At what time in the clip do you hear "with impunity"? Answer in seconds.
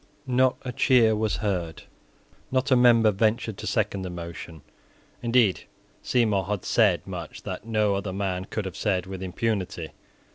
9.05-9.89